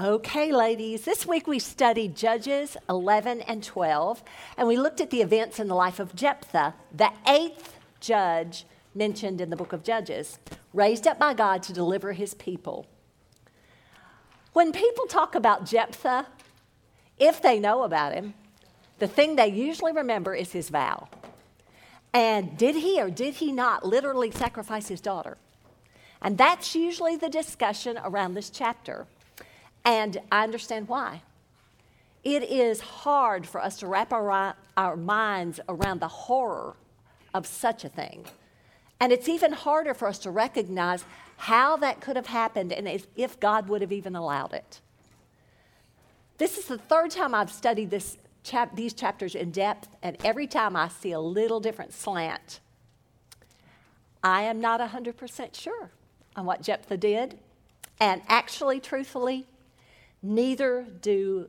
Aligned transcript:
Okay, 0.00 0.50
ladies, 0.52 1.04
this 1.04 1.26
week 1.26 1.46
we 1.46 1.58
studied 1.58 2.16
Judges 2.16 2.78
11 2.88 3.42
and 3.42 3.62
12, 3.62 4.22
and 4.56 4.66
we 4.66 4.78
looked 4.78 5.02
at 5.02 5.10
the 5.10 5.20
events 5.20 5.60
in 5.60 5.68
the 5.68 5.74
life 5.74 6.00
of 6.00 6.16
Jephthah, 6.16 6.72
the 6.96 7.10
eighth 7.28 7.76
judge 8.00 8.64
mentioned 8.94 9.42
in 9.42 9.50
the 9.50 9.56
book 9.56 9.74
of 9.74 9.84
Judges, 9.84 10.38
raised 10.72 11.06
up 11.06 11.18
by 11.18 11.34
God 11.34 11.62
to 11.64 11.74
deliver 11.74 12.14
his 12.14 12.32
people. 12.32 12.86
When 14.54 14.72
people 14.72 15.04
talk 15.06 15.34
about 15.34 15.66
Jephthah, 15.66 16.26
if 17.18 17.42
they 17.42 17.60
know 17.60 17.82
about 17.82 18.14
him, 18.14 18.32
the 18.98 19.06
thing 19.06 19.36
they 19.36 19.48
usually 19.48 19.92
remember 19.92 20.34
is 20.34 20.52
his 20.52 20.70
vow. 20.70 21.08
And 22.14 22.56
did 22.56 22.76
he 22.76 22.98
or 22.98 23.10
did 23.10 23.34
he 23.34 23.52
not 23.52 23.84
literally 23.84 24.30
sacrifice 24.30 24.88
his 24.88 25.02
daughter? 25.02 25.36
And 26.22 26.38
that's 26.38 26.74
usually 26.74 27.16
the 27.16 27.28
discussion 27.28 27.98
around 28.02 28.32
this 28.32 28.48
chapter. 28.48 29.06
And 29.84 30.18
I 30.30 30.44
understand 30.44 30.88
why. 30.88 31.22
It 32.24 32.44
is 32.44 32.80
hard 32.80 33.46
for 33.46 33.60
us 33.60 33.78
to 33.78 33.86
wrap 33.86 34.12
our, 34.12 34.54
our 34.76 34.96
minds 34.96 35.58
around 35.68 36.00
the 36.00 36.08
horror 36.08 36.76
of 37.34 37.46
such 37.46 37.84
a 37.84 37.88
thing. 37.88 38.24
And 39.00 39.10
it's 39.10 39.28
even 39.28 39.52
harder 39.52 39.94
for 39.94 40.06
us 40.06 40.18
to 40.20 40.30
recognize 40.30 41.04
how 41.36 41.76
that 41.78 42.00
could 42.00 42.14
have 42.14 42.28
happened 42.28 42.72
and 42.72 42.86
if, 43.16 43.40
God 43.40 43.68
would 43.68 43.80
have 43.80 43.90
even 43.90 44.14
allowed 44.14 44.52
it. 44.52 44.80
This 46.38 46.56
is 46.56 46.66
the 46.66 46.78
third 46.78 47.10
time 47.10 47.34
I've 47.34 47.50
studied 47.50 47.90
this 47.90 48.16
chap- 48.44 48.76
these 48.76 48.92
chapters 48.92 49.34
in 49.34 49.50
depth, 49.50 49.88
and 50.02 50.16
every 50.24 50.46
time 50.46 50.76
I 50.76 50.88
see 50.88 51.12
a 51.12 51.20
little 51.20 51.60
different 51.60 51.92
slant. 51.92 52.60
I 54.22 54.42
am 54.42 54.60
not 54.60 54.80
100% 54.80 55.54
sure 55.54 55.90
on 56.36 56.46
what 56.46 56.62
Jephthah 56.62 56.96
did, 56.96 57.38
and 57.98 58.22
actually, 58.28 58.78
truthfully, 58.80 59.46
neither 60.22 60.86
do 61.00 61.48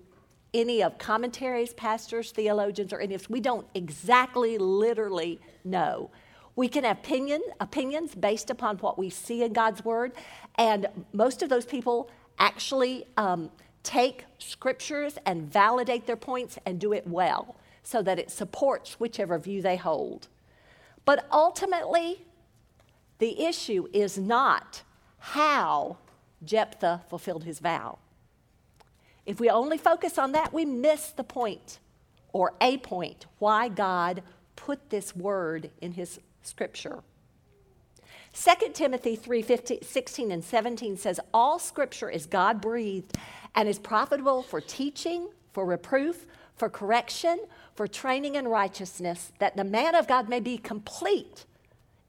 any 0.53 0.83
of 0.83 0.97
commentaries, 0.97 1.73
pastors, 1.73 2.31
theologians, 2.31 2.93
or 2.93 2.99
any 2.99 3.15
of 3.15 3.21
us. 3.21 3.29
We 3.29 3.39
don't 3.39 3.67
exactly, 3.73 4.57
literally 4.57 5.39
know. 5.63 6.11
We 6.55 6.67
can 6.67 6.83
have 6.83 6.99
opinion, 6.99 7.41
opinions 7.59 8.13
based 8.13 8.49
upon 8.49 8.77
what 8.77 8.97
we 8.97 9.09
see 9.09 9.43
in 9.43 9.53
God's 9.53 9.83
Word, 9.83 10.11
and 10.55 10.87
most 11.11 11.41
of 11.41 11.49
those 11.49 11.65
people 11.65 12.11
actually 12.37 13.05
um, 13.17 13.49
take 13.81 14.25
scriptures 14.37 15.17
and 15.25 15.51
validate 15.51 16.05
their 16.05 16.15
points 16.15 16.59
and 16.65 16.79
do 16.79 16.93
it 16.93 17.07
well 17.07 17.55
so 17.81 18.01
that 18.03 18.19
it 18.19 18.29
supports 18.29 18.99
whichever 18.99 19.39
view 19.39 19.61
they 19.61 19.77
hold. 19.77 20.27
But 21.05 21.27
ultimately, 21.31 22.25
the 23.17 23.43
issue 23.43 23.87
is 23.91 24.17
not 24.17 24.83
how 25.17 25.97
Jephthah 26.43 27.01
fulfilled 27.09 27.43
his 27.43 27.59
vow. 27.59 27.97
If 29.25 29.39
we 29.39 29.49
only 29.49 29.77
focus 29.77 30.17
on 30.17 30.33
that, 30.33 30.53
we 30.53 30.65
miss 30.65 31.11
the 31.11 31.23
point 31.23 31.79
or 32.33 32.53
a 32.59 32.77
point 32.77 33.25
why 33.39 33.69
God 33.69 34.23
put 34.55 34.89
this 34.89 35.15
word 35.15 35.69
in 35.81 35.93
his 35.93 36.19
scripture. 36.41 37.03
2 38.33 38.71
Timothy 38.73 39.15
3 39.15 39.41
15, 39.43 39.81
16 39.83 40.31
and 40.31 40.43
17 40.43 40.97
says, 40.97 41.19
All 41.33 41.59
scripture 41.59 42.09
is 42.09 42.25
God 42.25 42.59
breathed 42.59 43.15
and 43.55 43.69
is 43.69 43.77
profitable 43.77 44.41
for 44.41 44.59
teaching, 44.59 45.29
for 45.51 45.65
reproof, 45.65 46.25
for 46.55 46.69
correction, 46.69 47.39
for 47.75 47.87
training 47.87 48.35
in 48.35 48.47
righteousness, 48.47 49.31
that 49.39 49.55
the 49.55 49.63
man 49.63 49.95
of 49.95 50.07
God 50.07 50.29
may 50.29 50.39
be 50.39 50.57
complete, 50.57 51.45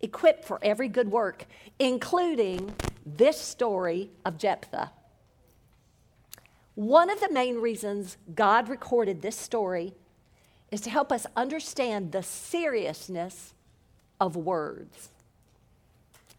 equipped 0.01 0.45
for 0.45 0.59
every 0.63 0.89
good 0.89 1.11
work, 1.11 1.45
including 1.79 2.75
this 3.05 3.39
story 3.39 4.11
of 4.25 4.39
Jephthah. 4.39 4.91
One 6.75 7.09
of 7.09 7.21
the 7.21 7.31
main 7.31 7.57
reasons 7.57 8.17
God 8.35 8.69
recorded 8.69 9.23
this 9.23 9.37
story 9.37 9.95
is 10.71 10.81
to 10.83 10.91
help 10.91 11.13
us 11.13 11.27
understand 11.37 12.11
the 12.11 12.23
seriousness 12.23 13.55
of 14.21 14.35
words. 14.35 15.11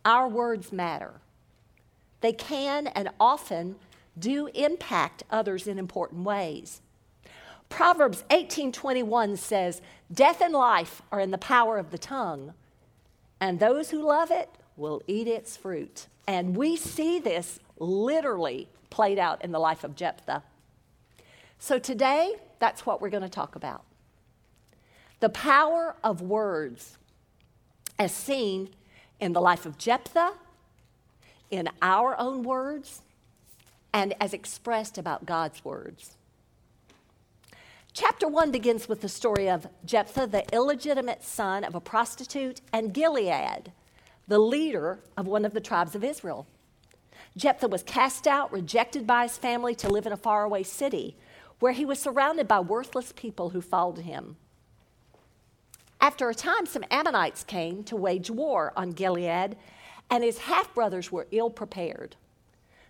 Our 0.04 0.28
words 0.28 0.72
matter. 0.74 1.22
They 2.20 2.34
can 2.34 2.88
and 2.88 3.10
often 3.20 3.78
do 4.18 4.48
impact 4.48 5.24
others 5.30 5.68
in 5.68 5.80
important 5.80 6.24
ways. 6.24 6.82
Proverbs 7.70 8.24
18:21 8.30 9.38
says, 9.38 9.82
"Death 10.12 10.42
and 10.42 10.54
life 10.54 11.02
are 11.12 11.20
in 11.20 11.32
the 11.32 11.38
power 11.38 11.78
of 11.78 11.92
the 11.92 11.98
tongue, 11.98 12.54
and 13.40 13.60
those 13.60 13.90
who 13.90 14.02
love 14.02 14.32
it 14.32 14.50
will 14.76 15.02
eat 15.08 15.28
its 15.28 15.58
fruit." 15.58 16.08
And 16.28 16.56
we 16.56 16.76
see 16.76 17.20
this 17.20 17.60
literally 17.78 18.70
played 18.90 19.20
out 19.20 19.44
in 19.44 19.52
the 19.52 19.60
life 19.60 19.84
of 19.84 19.96
Jephthah. 19.96 20.44
So 21.60 21.80
today, 21.80 22.36
that's 22.60 22.86
what 22.86 23.02
we're 23.02 23.10
going 23.10 23.24
to 23.24 23.30
talk 23.30 23.56
about. 23.56 23.84
The 25.20 25.30
power 25.30 25.96
of 26.04 26.22
words 26.22 26.98
as 27.98 28.12
seen 28.12 28.70
in 29.20 29.34
the 29.34 29.42
life 29.42 29.66
of 29.66 29.78
Jephthah, 29.78 30.34
in 31.50 31.70
our 31.82 32.20
own 32.20 32.44
words, 32.44 33.02
and 33.94 34.14
as 34.20 34.34
expressed 34.34 34.98
about 34.98 35.26
God's 35.26 35.64
words. 35.64 36.18
Chapter 37.94 38.28
1 38.28 38.52
begins 38.52 38.90
with 38.90 39.00
the 39.00 39.08
story 39.08 39.50
of 39.50 39.68
Jephthah, 39.86 40.28
the 40.28 40.46
illegitimate 40.54 41.24
son 41.24 41.64
of 41.64 41.76
a 41.76 41.80
prostitute, 41.80 42.60
and 42.74 42.94
Gilead, 42.94 43.72
the 44.28 44.40
leader 44.40 45.00
of 45.16 45.28
one 45.28 45.46
of 45.46 45.54
the 45.54 45.62
tribes 45.62 45.96
of 45.96 46.04
Israel. 46.04 46.46
Jephthah 47.38 47.68
was 47.68 47.84
cast 47.84 48.28
out, 48.28 48.52
rejected 48.52 49.06
by 49.06 49.24
his 49.24 49.38
family 49.38 49.76
to 49.76 49.90
live 49.90 50.06
in 50.06 50.14
a 50.14 50.18
faraway 50.18 50.64
city 50.64 51.18
where 51.60 51.74
he 51.74 51.86
was 51.86 52.00
surrounded 52.00 52.48
by 52.48 52.60
worthless 52.60 53.14
people 53.16 53.50
who 53.50 53.62
followed 53.62 54.00
him. 54.00 54.38
After 56.00 56.30
a 56.30 56.36
time, 56.36 56.66
some 56.66 56.84
Ammonites 56.92 57.44
came 57.44 57.84
to 57.86 57.96
wage 57.96 58.30
war 58.30 58.74
on 58.76 58.92
Gilead, 58.92 59.58
and 60.10 60.24
his 60.24 60.40
half 60.40 60.74
brothers 60.74 61.12
were 61.12 61.28
ill 61.32 61.50
prepared. 61.50 62.16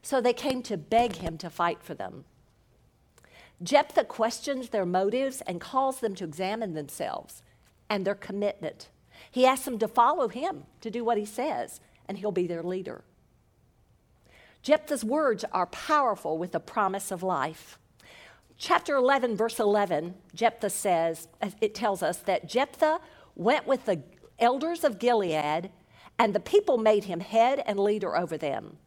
So 0.02 0.20
they 0.20 0.34
came 0.34 0.62
to 0.64 0.78
beg 0.78 1.18
him 1.18 1.38
to 1.38 1.50
fight 1.50 1.82
for 1.82 1.94
them. 1.94 2.26
Jephthah 3.64 4.06
questions 4.06 4.70
their 4.70 4.86
motives 4.86 5.42
and 5.48 5.62
calls 5.62 6.00
them 6.00 6.14
to 6.16 6.26
examine 6.26 6.74
themselves 6.74 7.42
and 7.90 8.06
their 8.06 8.16
commitment. 8.16 8.90
He 9.32 9.46
asks 9.46 9.66
them 9.66 9.80
to 9.80 9.88
follow 9.88 10.28
him, 10.28 10.64
to 10.82 10.92
do 10.92 11.06
what 11.06 11.18
he 11.18 11.26
says, 11.26 11.80
and 12.08 12.18
he'll 12.18 12.32
be 12.32 12.48
their 12.48 12.64
leader. 12.64 13.04
Jephthah's 14.66 15.06
words 15.06 15.46
are 15.52 15.68
powerful 15.68 16.40
with 16.40 16.52
the 16.52 16.60
promise 16.60 17.12
of 17.12 17.22
life. 17.22 17.78
Chapter 18.58 18.96
11, 18.96 19.38
verse 19.38 19.60
11, 19.60 20.16
Jephthah 20.34 20.72
says, 20.72 21.28
it 21.62 21.76
tells 21.76 22.02
us 22.02 22.18
that 22.18 22.50
Jephthah 22.50 23.00
went 23.36 23.68
with 23.68 23.86
the 23.86 24.02
elders 24.40 24.84
of 24.84 24.98
Gilead, 24.98 25.70
and 26.18 26.34
the 26.34 26.40
people 26.40 26.80
made 26.80 27.04
him 27.04 27.20
head 27.20 27.62
and 27.68 27.80
leader 27.80 28.18
over 28.18 28.40
them. 28.40 28.78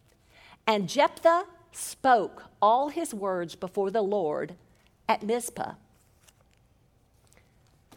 And 0.67 0.89
Jephthah 0.89 1.45
spoke 1.71 2.47
all 2.61 2.89
his 2.89 3.15
words 3.15 3.55
before 3.55 3.93
the 3.93 4.03
Lord 4.03 4.57
at 5.09 5.23
Mizpah. 5.23 5.75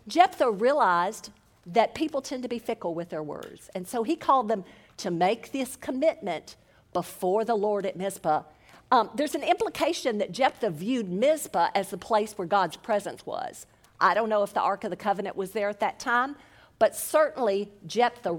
Jephthah 0.07 0.51
realized 0.51 1.31
that 1.65 1.95
people 1.95 2.21
tend 2.21 2.43
to 2.43 2.49
be 2.49 2.59
fickle 2.59 2.93
with 2.93 3.09
their 3.09 3.23
words, 3.23 3.71
and 3.73 3.87
so 3.87 4.03
he 4.03 4.15
called 4.15 4.49
them 4.49 4.65
to 4.97 5.09
make 5.09 5.51
this 5.51 5.75
commitment 5.75 6.57
before 6.93 7.45
the 7.45 7.55
Lord 7.55 7.85
at 7.85 7.95
Mizpah. 7.95 8.43
Um, 8.91 9.09
there's 9.15 9.35
an 9.35 9.43
implication 9.43 10.17
that 10.17 10.31
Jephthah 10.31 10.71
viewed 10.71 11.09
Mizpah 11.09 11.69
as 11.73 11.89
the 11.89 11.97
place 11.97 12.33
where 12.37 12.47
God's 12.47 12.75
presence 12.75 13.25
was. 13.25 13.65
I 13.99 14.13
don't 14.13 14.29
know 14.29 14.43
if 14.43 14.53
the 14.53 14.61
Ark 14.61 14.83
of 14.83 14.89
the 14.89 14.97
Covenant 14.97 15.35
was 15.35 15.51
there 15.51 15.69
at 15.69 15.79
that 15.79 15.99
time, 15.99 16.35
but 16.77 16.95
certainly 16.95 17.71
Jephthah 17.85 18.35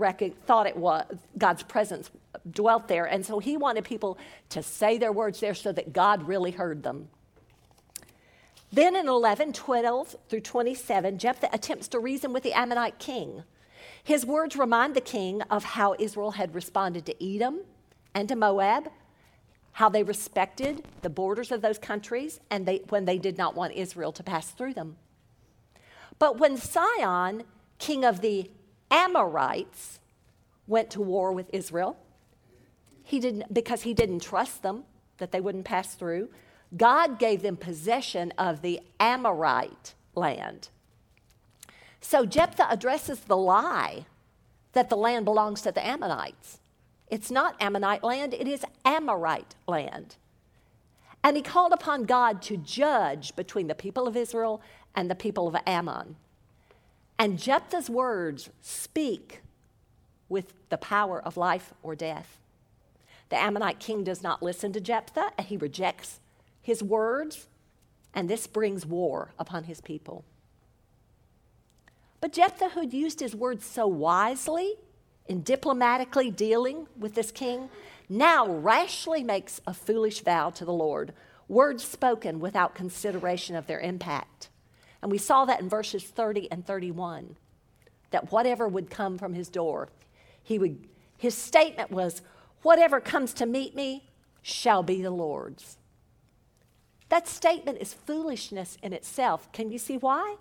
thought 0.46 0.66
it 0.66 0.76
was 0.76 1.06
God's 1.38 1.62
presence 1.62 2.10
dwelt 2.50 2.88
there. 2.88 3.04
And 3.04 3.24
so 3.24 3.38
he 3.38 3.56
wanted 3.56 3.84
people 3.84 4.18
to 4.50 4.62
say 4.62 4.98
their 4.98 5.12
words 5.12 5.40
there 5.40 5.54
so 5.54 5.72
that 5.72 5.92
God 5.92 6.26
really 6.26 6.50
heard 6.50 6.82
them. 6.82 7.08
Then 8.72 8.96
in 8.96 9.06
11, 9.06 9.52
12 9.52 10.16
through 10.28 10.40
27, 10.40 11.18
Jephthah 11.18 11.50
attempts 11.52 11.88
to 11.88 11.98
reason 11.98 12.32
with 12.32 12.42
the 12.42 12.54
Ammonite 12.54 12.98
king. 12.98 13.44
His 14.02 14.26
words 14.26 14.56
remind 14.56 14.94
the 14.94 15.00
king 15.00 15.42
of 15.42 15.62
how 15.62 15.94
Israel 15.98 16.32
had 16.32 16.54
responded 16.54 17.06
to 17.06 17.24
Edom 17.24 17.60
and 18.14 18.28
to 18.28 18.36
Moab, 18.36 18.90
how 19.72 19.88
they 19.88 20.02
respected 20.02 20.84
the 21.00 21.10
borders 21.10 21.50
of 21.50 21.62
those 21.62 21.78
countries 21.78 22.40
and 22.50 22.66
they, 22.66 22.82
when 22.88 23.04
they 23.04 23.18
did 23.18 23.38
not 23.38 23.54
want 23.54 23.72
Israel 23.72 24.12
to 24.12 24.22
pass 24.22 24.50
through 24.50 24.74
them. 24.74 24.96
But 26.18 26.38
when 26.38 26.56
Sihon 26.56 27.44
king 27.78 28.04
of 28.04 28.20
the 28.20 28.48
Amorites, 28.92 29.98
went 30.66 30.90
to 30.90 31.00
war 31.00 31.32
with 31.32 31.50
Israel. 31.52 31.96
He 33.02 33.18
didn't, 33.18 33.52
because 33.52 33.82
he 33.82 33.92
didn't 33.92 34.20
trust 34.20 34.62
them 34.62 34.84
that 35.18 35.32
they 35.32 35.40
wouldn't 35.40 35.64
pass 35.64 35.94
through. 35.94 36.28
God 36.76 37.18
gave 37.18 37.42
them 37.42 37.56
possession 37.56 38.32
of 38.38 38.62
the 38.62 38.80
Amorite 39.00 39.94
land. 40.14 40.68
So 42.00 42.24
Jephthah 42.24 42.70
addresses 42.70 43.20
the 43.20 43.36
lie 43.36 44.06
that 44.72 44.88
the 44.88 44.96
land 44.96 45.24
belongs 45.24 45.62
to 45.62 45.72
the 45.72 45.84
Ammonites. 45.84 46.58
It's 47.12 47.30
not 47.30 47.60
Ammonite 47.60 48.02
land, 48.02 48.32
it 48.32 48.48
is 48.48 48.64
Amorite 48.86 49.54
land. 49.68 50.16
And 51.22 51.36
he 51.36 51.42
called 51.42 51.74
upon 51.74 52.04
God 52.04 52.40
to 52.42 52.56
judge 52.56 53.36
between 53.36 53.66
the 53.66 53.74
people 53.74 54.08
of 54.08 54.16
Israel 54.16 54.62
and 54.94 55.10
the 55.10 55.14
people 55.14 55.46
of 55.46 55.54
Ammon. 55.66 56.16
And 57.18 57.38
Jephthah's 57.38 57.90
words 57.90 58.48
speak 58.62 59.42
with 60.30 60.54
the 60.70 60.78
power 60.78 61.22
of 61.22 61.36
life 61.36 61.74
or 61.82 61.94
death. 61.94 62.38
The 63.28 63.36
Ammonite 63.36 63.78
king 63.78 64.04
does 64.04 64.22
not 64.22 64.42
listen 64.42 64.72
to 64.72 64.80
Jephthah, 64.80 65.32
and 65.36 65.46
he 65.46 65.58
rejects 65.58 66.18
his 66.62 66.82
words, 66.82 67.46
and 68.14 68.26
this 68.26 68.46
brings 68.46 68.86
war 68.86 69.32
upon 69.38 69.64
his 69.64 69.82
people. 69.82 70.24
But 72.22 72.32
Jephthah, 72.32 72.70
who 72.70 72.88
used 72.88 73.20
his 73.20 73.36
words 73.36 73.66
so 73.66 73.86
wisely 73.86 74.76
in 75.26 75.42
diplomatically 75.42 76.30
dealing 76.30 76.86
with 76.98 77.14
this 77.14 77.30
king, 77.30 77.68
now 78.08 78.46
rashly 78.46 79.22
makes 79.22 79.60
a 79.66 79.74
foolish 79.74 80.20
vow 80.20 80.50
to 80.50 80.64
the 80.64 80.72
Lord, 80.72 81.12
words 81.48 81.84
spoken 81.84 82.40
without 82.40 82.74
consideration 82.74 83.56
of 83.56 83.66
their 83.66 83.80
impact. 83.80 84.48
And 85.00 85.10
we 85.10 85.18
saw 85.18 85.44
that 85.44 85.60
in 85.60 85.68
verses 85.68 86.04
30 86.04 86.50
and 86.50 86.66
31, 86.66 87.36
that 88.10 88.30
whatever 88.30 88.68
would 88.68 88.90
come 88.90 89.18
from 89.18 89.34
his 89.34 89.48
door, 89.48 89.88
he 90.42 90.58
would, 90.58 90.86
his 91.16 91.34
statement 91.34 91.90
was, 91.90 92.22
Whatever 92.62 93.00
comes 93.00 93.32
to 93.34 93.46
meet 93.46 93.74
me 93.74 94.08
shall 94.40 94.82
be 94.82 95.02
the 95.02 95.10
Lord's. 95.10 95.76
That 97.08 97.28
statement 97.28 97.78
is 97.80 97.92
foolishness 97.92 98.78
in 98.82 98.92
itself. 98.92 99.50
Can 99.52 99.70
you 99.70 99.78
see 99.78 99.96
why? 99.96 100.36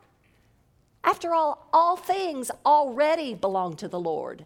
After 1.03 1.33
all, 1.33 1.67
all 1.73 1.97
things 1.97 2.51
already 2.65 3.33
belong 3.33 3.75
to 3.77 3.87
the 3.87 3.99
Lord. 3.99 4.45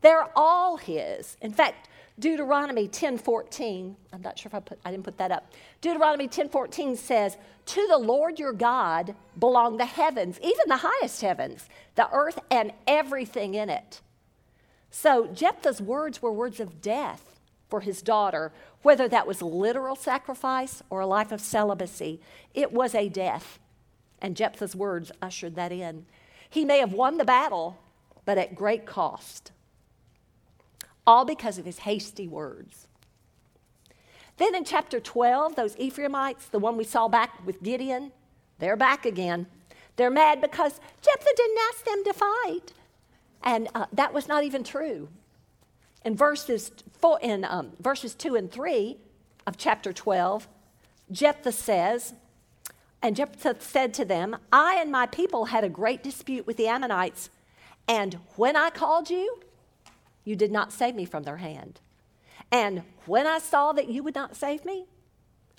They're 0.00 0.28
all 0.36 0.76
his. 0.76 1.36
In 1.40 1.52
fact, 1.52 1.88
Deuteronomy 2.18 2.88
10:14, 2.88 3.96
I'm 4.12 4.22
not 4.22 4.38
sure 4.38 4.48
if 4.48 4.54
I 4.54 4.60
put 4.60 4.78
I 4.84 4.90
didn't 4.90 5.04
put 5.04 5.18
that 5.18 5.30
up. 5.30 5.52
Deuteronomy 5.80 6.26
10:14 6.26 6.96
says, 6.96 7.36
"To 7.66 7.86
the 7.86 7.98
Lord 7.98 8.38
your 8.38 8.52
God 8.52 9.14
belong 9.38 9.76
the 9.76 9.86
heavens, 9.86 10.40
even 10.40 10.68
the 10.68 10.78
highest 10.78 11.20
heavens, 11.20 11.68
the 11.94 12.10
earth 12.10 12.40
and 12.50 12.72
everything 12.86 13.54
in 13.54 13.70
it." 13.70 14.00
So 14.90 15.26
Jephthah's 15.26 15.80
words 15.80 16.20
were 16.20 16.32
words 16.32 16.58
of 16.58 16.80
death 16.80 17.38
for 17.68 17.80
his 17.80 18.02
daughter, 18.02 18.52
whether 18.82 19.06
that 19.08 19.26
was 19.26 19.42
literal 19.42 19.94
sacrifice 19.94 20.82
or 20.90 21.00
a 21.00 21.06
life 21.06 21.30
of 21.30 21.40
celibacy. 21.40 22.20
It 22.54 22.72
was 22.72 22.94
a 22.94 23.08
death. 23.08 23.60
And 24.20 24.36
Jephthah's 24.36 24.74
words 24.74 25.12
ushered 25.22 25.54
that 25.54 25.70
in. 25.70 26.06
He 26.50 26.64
may 26.64 26.78
have 26.78 26.92
won 26.92 27.18
the 27.18 27.24
battle, 27.24 27.76
but 28.24 28.38
at 28.38 28.56
great 28.56 28.86
cost 28.86 29.52
all 31.08 31.24
because 31.24 31.56
of 31.56 31.64
his 31.64 31.78
hasty 31.78 32.28
words. 32.28 32.86
Then 34.36 34.54
in 34.54 34.62
chapter 34.62 35.00
12, 35.00 35.56
those 35.56 35.74
Ephraimites, 35.78 36.48
the 36.48 36.58
one 36.58 36.76
we 36.76 36.84
saw 36.84 37.08
back 37.08 37.46
with 37.46 37.62
Gideon, 37.62 38.12
they're 38.58 38.76
back 38.76 39.06
again. 39.06 39.46
They're 39.96 40.10
mad 40.10 40.42
because 40.42 40.78
Jephthah 41.00 41.34
didn't 41.34 41.58
ask 41.70 41.84
them 41.86 42.04
to 42.04 42.12
fight. 42.12 42.72
And 43.42 43.68
uh, 43.74 43.86
that 43.94 44.12
was 44.12 44.28
not 44.28 44.44
even 44.44 44.62
true. 44.62 45.08
In 46.04 46.14
verses, 46.14 46.70
four, 46.98 47.18
in, 47.22 47.42
um, 47.46 47.72
verses 47.80 48.14
2 48.14 48.36
and 48.36 48.52
3 48.52 48.98
of 49.46 49.56
chapter 49.56 49.94
12, 49.94 50.46
Jephthah 51.10 51.52
says, 51.52 52.12
and 53.00 53.16
Jephthah 53.16 53.56
said 53.60 53.94
to 53.94 54.04
them, 54.04 54.36
I 54.52 54.74
and 54.74 54.92
my 54.92 55.06
people 55.06 55.46
had 55.46 55.64
a 55.64 55.70
great 55.70 56.02
dispute 56.02 56.46
with 56.46 56.58
the 56.58 56.68
Ammonites, 56.68 57.30
and 57.88 58.18
when 58.36 58.56
I 58.56 58.68
called 58.68 59.08
you, 59.08 59.40
you 60.28 60.36
did 60.36 60.52
not 60.52 60.74
save 60.74 60.94
me 60.94 61.06
from 61.06 61.22
their 61.22 61.38
hand. 61.38 61.80
And 62.52 62.82
when 63.06 63.26
I 63.26 63.38
saw 63.38 63.72
that 63.72 63.88
you 63.88 64.02
would 64.02 64.14
not 64.14 64.36
save 64.36 64.62
me, 64.62 64.84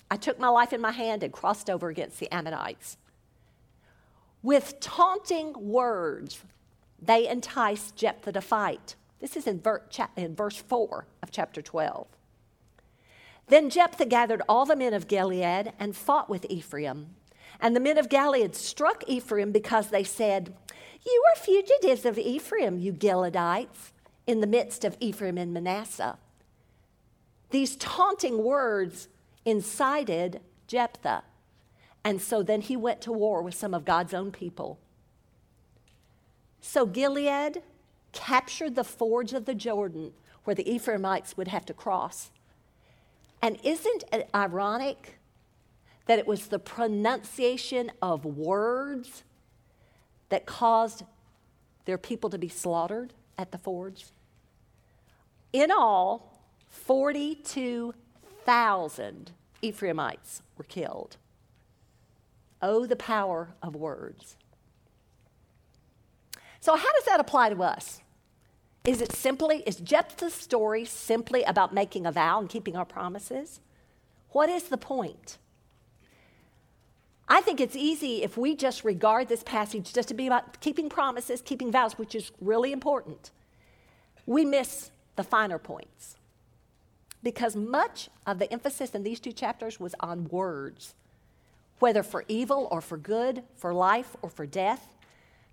I 0.08 0.16
took 0.16 0.38
my 0.38 0.48
life 0.48 0.72
in 0.72 0.80
my 0.80 0.92
hand 0.92 1.24
and 1.24 1.32
crossed 1.32 1.68
over 1.68 1.88
against 1.88 2.20
the 2.20 2.32
Ammonites. 2.32 2.96
With 4.44 4.78
taunting 4.78 5.54
words, 5.56 6.44
they 7.02 7.28
enticed 7.28 7.96
Jephthah 7.96 8.32
to 8.32 8.40
fight. 8.40 8.94
This 9.18 9.36
is 9.36 9.48
in, 9.48 9.60
verse 9.60 10.56
4 10.56 11.06
of 11.20 11.30
chapter 11.32 11.60
12. 11.60 12.06
Then 13.48 13.70
Jephthah 13.70 14.06
gathered 14.06 14.42
all 14.48 14.66
the 14.66 14.76
men 14.76 14.94
of 14.94 15.08
Gilead 15.08 15.72
and 15.80 15.96
fought 15.96 16.30
with 16.30 16.46
Ephraim. 16.48 17.16
And 17.60 17.74
the 17.74 17.80
men 17.80 17.98
of 17.98 18.08
Gilead 18.08 18.54
struck 18.54 19.02
Ephraim 19.08 19.50
because 19.50 19.88
they 19.88 20.04
said, 20.04 20.54
You 21.04 21.22
are 21.32 21.40
fugitives 21.40 22.06
of 22.06 22.18
Ephraim, 22.18 22.78
you 22.78 22.92
Gileadites 22.92 23.90
in 24.26 24.40
the 24.40 24.46
midst 24.46 24.84
of 24.84 24.96
Ephraim 25.00 25.38
and 25.38 25.52
Manasseh. 25.52 26.18
These 27.50 27.76
taunting 27.76 28.42
words 28.42 29.08
incited 29.44 30.40
Jephthah. 30.66 31.24
And 32.04 32.20
so 32.20 32.42
then 32.42 32.60
he 32.60 32.76
went 32.76 33.00
to 33.02 33.12
war 33.12 33.42
with 33.42 33.54
some 33.54 33.74
of 33.74 33.84
God's 33.84 34.14
own 34.14 34.30
people. 34.30 34.78
So 36.60 36.86
Gilead 36.86 37.62
captured 38.12 38.74
the 38.74 38.84
fords 38.84 39.32
of 39.32 39.44
the 39.44 39.54
Jordan 39.54 40.12
where 40.44 40.54
the 40.54 40.70
Ephraimites 40.70 41.36
would 41.36 41.48
have 41.48 41.66
to 41.66 41.74
cross. 41.74 42.30
And 43.42 43.58
isn't 43.62 44.04
it 44.12 44.28
ironic 44.34 45.18
that 46.06 46.18
it 46.18 46.26
was 46.26 46.46
the 46.46 46.58
pronunciation 46.58 47.90
of 48.02 48.24
words 48.24 49.24
that 50.28 50.46
caused 50.46 51.04
their 51.84 51.98
people 51.98 52.30
to 52.30 52.38
be 52.38 52.48
slaughtered? 52.48 53.12
At 53.40 53.52
the 53.52 53.58
fords. 53.58 54.10
In 55.52 55.70
all, 55.70 56.40
42,000 56.68 59.32
Ephraimites 59.62 60.42
were 60.56 60.64
killed. 60.64 61.18
Oh, 62.62 62.86
the 62.86 62.96
power 62.96 63.50
of 63.62 63.74
words. 63.74 64.36
So, 66.60 66.76
how 66.76 66.92
does 66.92 67.04
that 67.06 67.20
apply 67.20 67.48
to 67.50 67.62
us? 67.62 68.02
Is 68.84 69.00
it 69.00 69.12
simply, 69.12 69.62
is 69.66 69.76
Jephthah's 69.76 70.34
story 70.34 70.84
simply 70.84 71.42
about 71.42 71.74
making 71.74 72.06
a 72.06 72.12
vow 72.12 72.38
and 72.38 72.48
keeping 72.48 72.76
our 72.76 72.84
promises? 72.84 73.60
What 74.30 74.48
is 74.48 74.64
the 74.64 74.76
point? 74.76 75.38
I 77.32 77.40
think 77.40 77.60
it's 77.60 77.76
easy 77.76 78.24
if 78.24 78.36
we 78.36 78.56
just 78.56 78.82
regard 78.82 79.28
this 79.28 79.44
passage 79.44 79.92
just 79.92 80.08
to 80.08 80.14
be 80.14 80.26
about 80.26 80.60
keeping 80.60 80.88
promises, 80.88 81.40
keeping 81.40 81.70
vows, 81.70 81.96
which 81.96 82.16
is 82.16 82.32
really 82.40 82.72
important. 82.72 83.30
We 84.26 84.44
miss 84.44 84.90
the 85.14 85.22
finer 85.22 85.58
points 85.58 86.16
because 87.22 87.54
much 87.54 88.08
of 88.26 88.40
the 88.40 88.52
emphasis 88.52 88.90
in 88.96 89.04
these 89.04 89.20
two 89.20 89.30
chapters 89.30 89.78
was 89.78 89.94
on 90.00 90.24
words, 90.24 90.94
whether 91.78 92.02
for 92.02 92.24
evil 92.26 92.66
or 92.72 92.80
for 92.80 92.96
good, 92.96 93.44
for 93.54 93.72
life 93.72 94.16
or 94.22 94.28
for 94.28 94.44
death. 94.44 94.96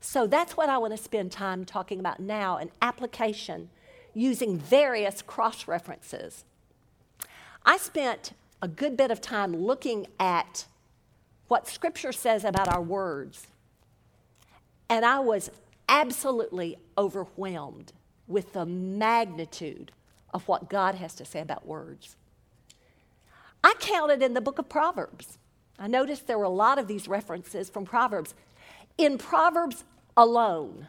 So 0.02 0.26
that's 0.26 0.58
what 0.58 0.70
I 0.70 0.80
want 0.80 0.98
to 0.98 1.04
spend 1.04 1.32
time 1.32 1.64
talking 1.64 2.00
about 2.00 2.20
now 2.20 2.58
an 2.58 2.72
application 2.82 3.70
using 4.16 4.58
various 4.58 5.22
cross 5.22 5.68
references. 5.68 6.44
I 7.64 7.78
spent 7.78 8.34
a 8.64 8.68
good 8.68 8.98
bit 8.98 9.12
of 9.12 9.22
time 9.22 9.56
looking 9.56 10.08
at 10.20 10.66
what 11.48 11.68
Scripture 11.68 12.12
says 12.12 12.44
about 12.44 12.68
our 12.68 12.82
words. 12.82 13.48
And 14.90 15.06
I 15.06 15.20
was 15.20 15.50
absolutely 15.90 16.78
overwhelmed 16.98 17.94
with 18.28 18.54
the 18.54 18.66
magnitude 18.66 19.92
of 20.34 20.48
what 20.48 20.70
God 20.70 20.96
has 20.96 21.16
to 21.16 21.26
say 21.26 21.40
about 21.40 21.66
words. 21.66 22.16
I 23.64 23.74
counted 23.80 24.22
in 24.22 24.34
the 24.34 24.42
book 24.42 24.60
of 24.60 24.70
Proverbs. 24.70 25.38
I 25.80 25.88
noticed 25.88 26.28
there 26.28 26.38
were 26.38 26.44
a 26.44 26.50
lot 26.50 26.80
of 26.80 26.88
these 26.88 27.08
references 27.08 27.70
from 27.70 27.86
Proverbs. 27.86 28.34
In 28.98 29.18
Proverbs 29.18 29.84
alone, 30.16 30.88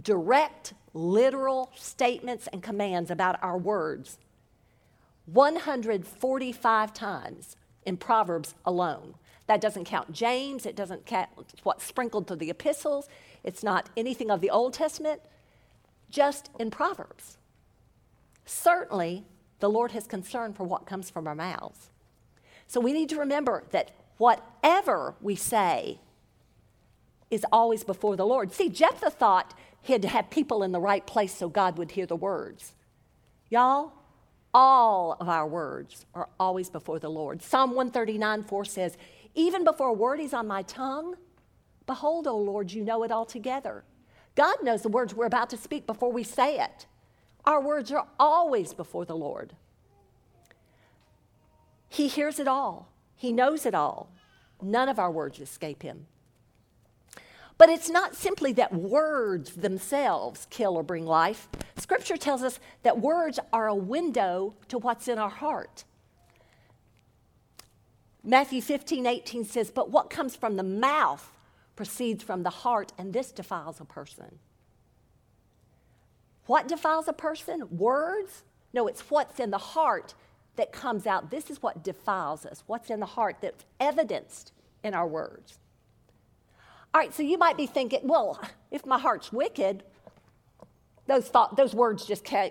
direct, 0.00 0.74
literal 0.92 1.70
statements 1.74 2.48
and 2.52 2.62
commands 2.62 3.10
about 3.10 3.42
our 3.42 3.56
words, 3.56 4.18
145 5.26 6.92
times 6.92 7.56
in 7.84 7.96
Proverbs 7.96 8.54
alone. 8.64 9.14
That 9.46 9.60
doesn't 9.60 9.84
count 9.84 10.12
James, 10.12 10.66
it 10.66 10.74
doesn't 10.74 11.06
count 11.06 11.28
what's 11.62 11.84
sprinkled 11.84 12.26
through 12.26 12.36
the 12.36 12.50
epistles, 12.50 13.08
it's 13.44 13.62
not 13.62 13.88
anything 13.96 14.30
of 14.30 14.40
the 14.40 14.50
Old 14.50 14.74
Testament, 14.74 15.20
just 16.10 16.50
in 16.58 16.70
Proverbs. 16.70 17.38
Certainly, 18.44 19.24
the 19.60 19.70
Lord 19.70 19.92
has 19.92 20.06
concern 20.06 20.52
for 20.52 20.64
what 20.64 20.86
comes 20.86 21.10
from 21.10 21.26
our 21.26 21.34
mouths. 21.34 21.90
So 22.66 22.80
we 22.80 22.92
need 22.92 23.08
to 23.10 23.16
remember 23.16 23.64
that 23.70 23.92
whatever 24.18 25.14
we 25.20 25.36
say 25.36 26.00
is 27.30 27.44
always 27.52 27.84
before 27.84 28.16
the 28.16 28.26
Lord. 28.26 28.52
See, 28.52 28.68
Jephthah 28.68 29.10
thought 29.10 29.54
he 29.80 29.92
had 29.92 30.02
to 30.02 30.08
have 30.08 30.30
people 30.30 30.62
in 30.62 30.72
the 30.72 30.80
right 30.80 31.06
place 31.06 31.34
so 31.34 31.48
God 31.48 31.78
would 31.78 31.92
hear 31.92 32.06
the 32.06 32.16
words. 32.16 32.74
Y'all, 33.50 33.92
all 34.52 35.16
of 35.20 35.28
our 35.28 35.46
words 35.46 36.06
are 36.14 36.28
always 36.40 36.70
before 36.70 36.98
the 36.98 37.08
Lord. 37.08 37.42
Psalm 37.42 37.70
139 37.70 38.44
4 38.44 38.64
says, 38.64 38.96
even 39.36 39.62
before 39.64 39.88
a 39.88 39.92
word 39.92 40.18
is 40.18 40.34
on 40.34 40.48
my 40.48 40.62
tongue, 40.62 41.14
behold, 41.86 42.26
O 42.26 42.36
Lord, 42.36 42.72
you 42.72 42.82
know 42.82 43.04
it 43.04 43.12
altogether. 43.12 43.84
God 44.34 44.56
knows 44.62 44.82
the 44.82 44.88
words 44.88 45.14
we're 45.14 45.26
about 45.26 45.50
to 45.50 45.56
speak 45.56 45.86
before 45.86 46.10
we 46.10 46.24
say 46.24 46.58
it. 46.58 46.86
Our 47.44 47.60
words 47.60 47.92
are 47.92 48.08
always 48.18 48.74
before 48.74 49.04
the 49.04 49.14
Lord. 49.14 49.54
He 51.88 52.08
hears 52.08 52.40
it 52.40 52.48
all, 52.48 52.88
He 53.14 53.30
knows 53.30 53.64
it 53.64 53.74
all. 53.74 54.10
None 54.60 54.88
of 54.88 54.98
our 54.98 55.10
words 55.10 55.38
escape 55.38 55.82
Him. 55.82 56.06
But 57.58 57.68
it's 57.68 57.88
not 57.88 58.14
simply 58.14 58.52
that 58.54 58.74
words 58.74 59.52
themselves 59.52 60.46
kill 60.50 60.76
or 60.76 60.82
bring 60.82 61.06
life. 61.06 61.48
Scripture 61.76 62.16
tells 62.16 62.42
us 62.42 62.58
that 62.82 63.00
words 63.00 63.38
are 63.52 63.68
a 63.68 63.74
window 63.74 64.54
to 64.68 64.78
what's 64.78 65.08
in 65.08 65.18
our 65.18 65.30
heart. 65.30 65.84
Matthew 68.26 68.60
15, 68.60 69.06
18 69.06 69.44
says, 69.44 69.70
But 69.70 69.90
what 69.90 70.10
comes 70.10 70.34
from 70.34 70.56
the 70.56 70.64
mouth 70.64 71.32
proceeds 71.76 72.24
from 72.24 72.42
the 72.42 72.50
heart, 72.50 72.92
and 72.98 73.12
this 73.12 73.30
defiles 73.30 73.80
a 73.80 73.84
person. 73.84 74.40
What 76.46 76.66
defiles 76.66 77.06
a 77.06 77.12
person? 77.12 77.64
Words? 77.70 78.42
No, 78.72 78.88
it's 78.88 79.02
what's 79.10 79.38
in 79.38 79.50
the 79.50 79.58
heart 79.58 80.14
that 80.56 80.72
comes 80.72 81.06
out. 81.06 81.30
This 81.30 81.50
is 81.50 81.62
what 81.62 81.84
defiles 81.84 82.44
us. 82.44 82.64
What's 82.66 82.90
in 82.90 82.98
the 82.98 83.06
heart 83.06 83.36
that's 83.40 83.64
evidenced 83.78 84.52
in 84.82 84.92
our 84.92 85.06
words. 85.06 85.58
All 86.92 87.00
right, 87.00 87.14
so 87.14 87.22
you 87.22 87.38
might 87.38 87.56
be 87.56 87.66
thinking, 87.66 88.00
well, 88.04 88.40
if 88.70 88.84
my 88.86 88.98
heart's 88.98 89.32
wicked, 89.32 89.84
those, 91.06 91.28
thought, 91.28 91.56
those 91.56 91.74
words 91.74 92.04
just, 92.06 92.24
came, 92.24 92.50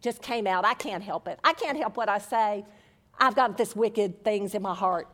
just 0.00 0.22
came 0.22 0.46
out. 0.46 0.64
I 0.64 0.74
can't 0.74 1.02
help 1.02 1.28
it. 1.28 1.38
I 1.44 1.52
can't 1.52 1.76
help 1.76 1.96
what 1.96 2.08
I 2.08 2.18
say. 2.18 2.64
I've 3.20 3.34
got 3.34 3.58
this 3.58 3.76
wicked 3.76 4.24
things 4.24 4.54
in 4.54 4.62
my 4.62 4.74
heart. 4.74 5.06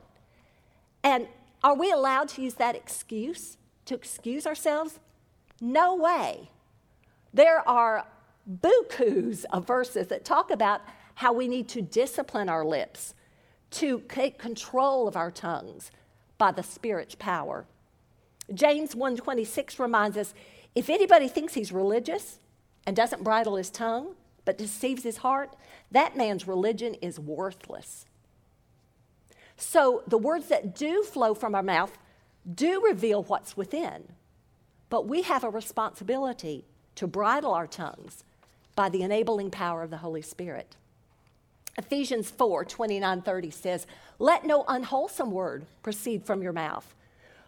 And 1.02 1.26
are 1.62 1.74
we 1.74 1.90
allowed 1.90 2.28
to 2.30 2.42
use 2.42 2.54
that 2.54 2.76
excuse 2.76 3.58
to 3.86 3.94
excuse 3.94 4.46
ourselves? 4.46 5.00
No 5.60 5.94
way. 5.96 6.50
There 7.34 7.68
are 7.68 8.06
bukus 8.48 9.44
of 9.50 9.66
verses 9.66 10.06
that 10.08 10.24
talk 10.24 10.50
about 10.50 10.82
how 11.16 11.32
we 11.32 11.48
need 11.48 11.68
to 11.68 11.82
discipline 11.82 12.48
our 12.48 12.64
lips, 12.64 13.14
to 13.70 14.02
take 14.08 14.38
control 14.38 15.08
of 15.08 15.16
our 15.16 15.30
tongues 15.30 15.90
by 16.38 16.52
the 16.52 16.62
Spirit's 16.62 17.14
power. 17.14 17.66
James 18.54 18.94
1:26 18.94 19.78
reminds 19.78 20.16
us 20.16 20.34
if 20.74 20.88
anybody 20.88 21.26
thinks 21.26 21.54
he's 21.54 21.72
religious 21.72 22.38
and 22.86 22.94
doesn't 22.94 23.24
bridle 23.24 23.56
his 23.56 23.70
tongue 23.70 24.14
but 24.46 24.56
deceives 24.56 25.02
his 25.02 25.18
heart, 25.18 25.54
that 25.90 26.16
man's 26.16 26.48
religion 26.48 26.94
is 27.02 27.20
worthless. 27.20 28.06
So 29.58 30.02
the 30.06 30.16
words 30.16 30.48
that 30.48 30.74
do 30.74 31.02
flow 31.02 31.34
from 31.34 31.54
our 31.54 31.62
mouth 31.62 31.98
do 32.54 32.82
reveal 32.82 33.22
what's 33.24 33.58
within. 33.58 34.04
But 34.88 35.06
we 35.06 35.22
have 35.22 35.44
a 35.44 35.50
responsibility 35.50 36.64
to 36.94 37.06
bridle 37.06 37.52
our 37.52 37.66
tongues 37.66 38.24
by 38.74 38.88
the 38.88 39.02
enabling 39.02 39.50
power 39.50 39.82
of 39.82 39.90
the 39.90 39.98
Holy 39.98 40.22
Spirit. 40.22 40.76
Ephesians 41.76 42.30
4 42.30 42.64
29 42.64 43.20
30 43.20 43.50
says, 43.50 43.86
Let 44.18 44.46
no 44.46 44.64
unwholesome 44.66 45.30
word 45.30 45.66
proceed 45.82 46.24
from 46.24 46.42
your 46.42 46.54
mouth 46.54 46.94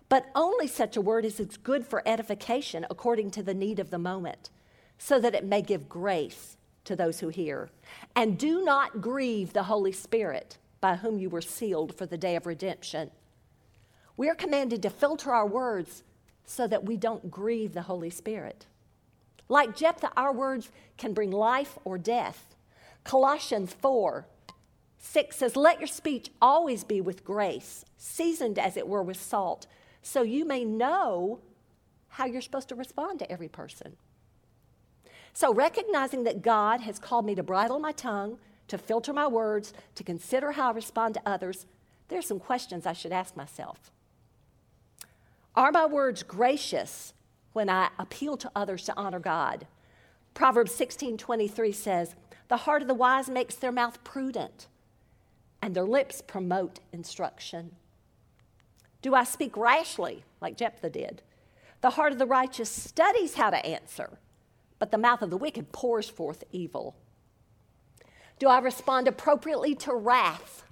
but 0.08 0.30
only 0.34 0.66
such 0.66 0.96
a 0.96 1.00
word 1.00 1.24
as 1.24 1.38
is 1.38 1.56
good 1.56 1.86
for 1.86 2.02
edification 2.06 2.86
according 2.90 3.30
to 3.32 3.42
the 3.42 3.54
need 3.54 3.78
of 3.78 3.90
the 3.90 3.98
moment, 3.98 4.50
so 4.98 5.20
that 5.20 5.34
it 5.34 5.44
may 5.44 5.62
give 5.62 5.88
grace 5.88 6.56
to 6.88 6.96
those 6.96 7.20
who 7.20 7.28
hear. 7.28 7.70
And 8.14 8.36
do 8.36 8.64
not 8.64 9.00
grieve 9.00 9.52
the 9.52 9.62
Holy 9.62 9.92
Spirit, 9.92 10.58
by 10.80 10.96
whom 10.96 11.18
you 11.18 11.30
were 11.30 11.40
sealed 11.40 11.94
for 11.94 12.06
the 12.06 12.18
day 12.18 12.36
of 12.36 12.46
redemption. 12.46 13.10
We 14.16 14.28
are 14.28 14.34
commanded 14.34 14.82
to 14.82 14.90
filter 14.90 15.32
our 15.32 15.46
words 15.46 16.02
so 16.44 16.66
that 16.66 16.84
we 16.84 16.96
don't 16.96 17.30
grieve 17.30 17.72
the 17.72 17.82
Holy 17.82 18.10
Spirit. 18.10 18.66
Like 19.48 19.76
Jephthah, 19.76 20.12
our 20.16 20.32
words 20.32 20.70
can 20.96 21.14
bring 21.14 21.30
life 21.30 21.78
or 21.84 21.96
death. 21.96 22.54
Colossians 23.04 23.72
4 23.72 24.26
6 25.00 25.36
says, 25.36 25.56
Let 25.56 25.78
your 25.78 25.86
speech 25.86 26.30
always 26.42 26.82
be 26.82 27.00
with 27.00 27.24
grace, 27.24 27.84
seasoned 27.96 28.58
as 28.58 28.76
it 28.76 28.88
were 28.88 29.02
with 29.02 29.20
salt 29.20 29.68
so 30.02 30.22
you 30.22 30.44
may 30.44 30.64
know 30.64 31.40
how 32.08 32.24
you're 32.24 32.40
supposed 32.40 32.68
to 32.70 32.74
respond 32.74 33.18
to 33.18 33.30
every 33.30 33.48
person. 33.48 33.96
So, 35.38 35.54
recognizing 35.54 36.24
that 36.24 36.42
God 36.42 36.80
has 36.80 36.98
called 36.98 37.24
me 37.24 37.36
to 37.36 37.44
bridle 37.44 37.78
my 37.78 37.92
tongue, 37.92 38.40
to 38.66 38.76
filter 38.76 39.12
my 39.12 39.28
words, 39.28 39.72
to 39.94 40.02
consider 40.02 40.50
how 40.50 40.70
I 40.70 40.72
respond 40.72 41.14
to 41.14 41.22
others, 41.24 41.64
there 42.08 42.18
are 42.18 42.22
some 42.22 42.40
questions 42.40 42.86
I 42.86 42.92
should 42.92 43.12
ask 43.12 43.36
myself. 43.36 43.92
Are 45.54 45.70
my 45.70 45.86
words 45.86 46.24
gracious 46.24 47.14
when 47.52 47.70
I 47.70 47.90
appeal 48.00 48.36
to 48.36 48.50
others 48.56 48.84
to 48.86 48.96
honor 48.96 49.20
God? 49.20 49.68
Proverbs 50.34 50.74
16:23 50.74 51.70
says, 51.70 52.16
"The 52.48 52.64
heart 52.66 52.82
of 52.82 52.88
the 52.88 52.94
wise 52.94 53.30
makes 53.30 53.54
their 53.54 53.70
mouth 53.70 54.02
prudent, 54.02 54.66
and 55.62 55.72
their 55.72 55.86
lips 55.86 56.20
promote 56.20 56.80
instruction." 56.90 57.76
Do 59.02 59.14
I 59.14 59.22
speak 59.22 59.56
rashly, 59.56 60.24
like 60.40 60.56
Jephthah 60.56 60.90
did? 60.90 61.22
The 61.80 61.90
heart 61.90 62.10
of 62.10 62.18
the 62.18 62.26
righteous 62.26 62.70
studies 62.70 63.36
how 63.36 63.50
to 63.50 63.64
answer, 63.64 64.18
but 64.78 64.90
the 64.90 64.98
mouth 64.98 65.22
of 65.22 65.30
the 65.30 65.36
wicked 65.36 65.72
pours 65.72 66.08
forth 66.08 66.44
evil. 66.52 66.96
Do 68.38 68.48
I 68.48 68.58
respond 68.58 69.08
appropriately 69.08 69.74
to 69.76 69.94
wrath? 69.94 70.64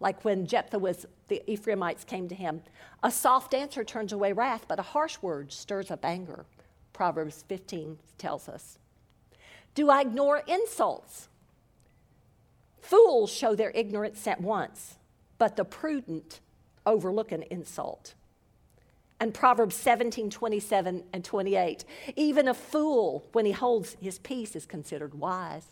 Like 0.00 0.24
when 0.24 0.46
Jephthah 0.46 0.78
was, 0.78 1.06
the 1.28 1.48
Ephraimites 1.50 2.04
came 2.04 2.28
to 2.28 2.34
him. 2.34 2.62
A 3.02 3.10
soft 3.10 3.54
answer 3.54 3.84
turns 3.84 4.12
away 4.12 4.32
wrath, 4.32 4.64
but 4.66 4.78
a 4.78 4.82
harsh 4.82 5.18
word 5.20 5.52
stirs 5.52 5.90
up 5.90 6.04
anger. 6.04 6.46
Proverbs 6.92 7.44
15 7.48 7.98
tells 8.18 8.48
us. 8.48 8.78
Do 9.74 9.90
I 9.90 10.00
ignore 10.00 10.42
insults? 10.46 11.28
Fools 12.80 13.30
show 13.30 13.54
their 13.54 13.70
ignorance 13.70 14.26
at 14.26 14.40
once, 14.40 14.96
but 15.38 15.56
the 15.56 15.64
prudent 15.64 16.40
overlook 16.84 17.30
an 17.30 17.44
insult. 17.50 18.14
And 19.20 19.34
Proverbs 19.34 19.76
17, 19.76 20.30
27 20.30 21.04
and 21.12 21.24
28. 21.24 21.84
Even 22.16 22.48
a 22.48 22.54
fool, 22.54 23.26
when 23.32 23.44
he 23.44 23.52
holds 23.52 23.96
his 24.00 24.18
peace, 24.18 24.56
is 24.56 24.64
considered 24.64 25.14
wise. 25.14 25.66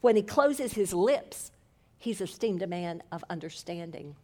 When 0.00 0.16
he 0.16 0.22
closes 0.22 0.72
his 0.72 0.92
lips, 0.92 1.52
he's 1.98 2.20
esteemed 2.20 2.62
a 2.62 2.66
man 2.66 3.04
of 3.12 3.24
understanding. 3.30 4.16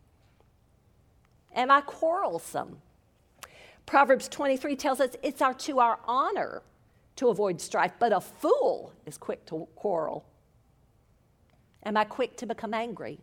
Am 1.54 1.70
I 1.70 1.82
quarrelsome? 1.82 2.78
Proverbs 3.86 4.28
23 4.28 4.74
tells 4.76 5.00
us 5.00 5.10
it's 5.22 5.40
our, 5.40 5.54
to 5.54 5.78
our 5.78 5.98
honor 6.06 6.62
to 7.16 7.28
avoid 7.28 7.60
strife, 7.60 7.92
but 7.98 8.12
a 8.12 8.20
fool 8.20 8.92
is 9.06 9.18
quick 9.18 9.44
to 9.46 9.68
quarrel. 9.76 10.24
Am 11.84 11.96
I 11.96 12.04
quick 12.04 12.36
to 12.38 12.46
become 12.46 12.74
angry? 12.74 13.18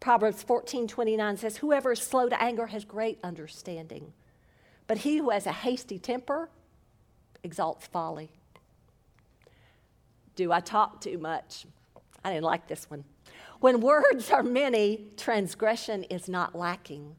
Proverbs 0.00 0.42
14 0.42 0.88
29 0.88 1.36
says, 1.36 1.58
Whoever 1.58 1.92
is 1.92 2.00
slow 2.00 2.28
to 2.28 2.42
anger 2.42 2.66
has 2.68 2.84
great 2.84 3.18
understanding, 3.22 4.12
but 4.86 4.98
he 4.98 5.18
who 5.18 5.30
has 5.30 5.46
a 5.46 5.52
hasty 5.52 5.98
temper 5.98 6.48
exalts 7.44 7.86
folly. 7.86 8.30
Do 10.36 10.52
I 10.52 10.60
talk 10.60 11.02
too 11.02 11.18
much? 11.18 11.66
I 12.24 12.30
didn't 12.30 12.44
like 12.44 12.66
this 12.66 12.88
one. 12.88 13.04
When 13.60 13.80
words 13.80 14.30
are 14.30 14.42
many, 14.42 15.08
transgression 15.18 16.04
is 16.04 16.28
not 16.28 16.54
lacking. 16.54 17.16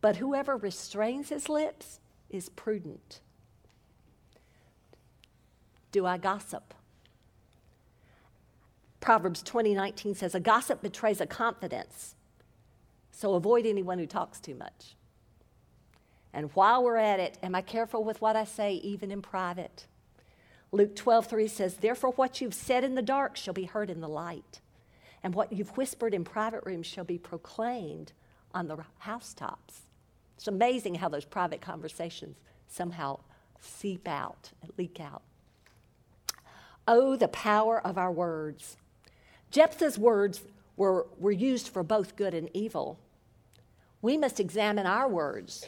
But 0.00 0.16
whoever 0.16 0.56
restrains 0.56 1.28
his 1.28 1.48
lips 1.48 2.00
is 2.28 2.48
prudent. 2.48 3.20
Do 5.92 6.06
I 6.06 6.18
gossip? 6.18 6.74
Proverbs 9.00 9.42
20:19 9.42 10.14
says 10.14 10.34
a 10.34 10.40
gossip 10.40 10.82
betrays 10.82 11.20
a 11.20 11.26
confidence. 11.26 12.14
So 13.10 13.34
avoid 13.34 13.66
anyone 13.66 13.98
who 13.98 14.06
talks 14.06 14.40
too 14.40 14.54
much. 14.54 14.96
And 16.32 16.50
while 16.54 16.84
we're 16.84 16.96
at 16.96 17.20
it, 17.20 17.38
am 17.42 17.54
I 17.54 17.62
careful 17.62 18.04
with 18.04 18.20
what 18.20 18.36
I 18.36 18.44
say 18.44 18.74
even 18.74 19.10
in 19.10 19.22
private? 19.22 19.86
Luke 20.70 20.94
12:3 20.94 21.48
says, 21.48 21.78
"Therefore 21.78 22.10
what 22.12 22.40
you've 22.40 22.54
said 22.54 22.84
in 22.84 22.94
the 22.94 23.02
dark 23.02 23.36
shall 23.36 23.54
be 23.54 23.64
heard 23.64 23.88
in 23.88 24.00
the 24.00 24.08
light, 24.08 24.60
and 25.22 25.34
what 25.34 25.52
you've 25.52 25.76
whispered 25.76 26.12
in 26.12 26.24
private 26.24 26.64
rooms 26.66 26.86
shall 26.86 27.04
be 27.04 27.18
proclaimed 27.18 28.12
on 28.52 28.68
the 28.68 28.84
housetops." 28.98 29.86
It's 30.36 30.46
amazing 30.46 30.96
how 30.96 31.08
those 31.08 31.24
private 31.24 31.60
conversations 31.60 32.36
somehow 32.66 33.20
seep 33.60 34.06
out 34.06 34.52
leak 34.76 35.00
out. 35.00 35.22
Oh, 36.86 37.16
the 37.16 37.28
power 37.28 37.84
of 37.84 37.98
our 37.98 38.12
words. 38.12 38.76
Jephthah's 39.50 39.98
words 39.98 40.42
were, 40.76 41.06
were 41.18 41.32
used 41.32 41.68
for 41.68 41.82
both 41.82 42.16
good 42.16 42.34
and 42.34 42.50
evil. 42.54 42.98
We 44.00 44.16
must 44.16 44.40
examine 44.40 44.86
our 44.86 45.08
words, 45.08 45.66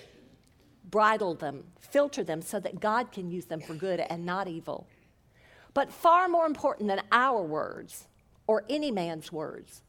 bridle 0.88 1.34
them, 1.34 1.64
filter 1.80 2.22
them 2.22 2.42
so 2.42 2.60
that 2.60 2.80
God 2.80 3.10
can 3.10 3.30
use 3.30 3.46
them 3.46 3.60
for 3.60 3.74
good 3.74 4.00
and 4.00 4.24
not 4.24 4.48
evil. 4.48 4.86
But 5.74 5.92
far 5.92 6.28
more 6.28 6.46
important 6.46 6.88
than 6.88 7.02
our 7.10 7.42
words 7.42 8.06
or 8.46 8.64
any 8.68 8.90
man's 8.90 9.32
words, 9.32 9.82